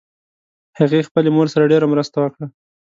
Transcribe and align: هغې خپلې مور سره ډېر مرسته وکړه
هغې 0.79 1.07
خپلې 1.07 1.29
مور 1.35 1.47
سره 1.53 1.69
ډېر 1.71 1.83
مرسته 1.93 2.17
وکړه 2.19 2.47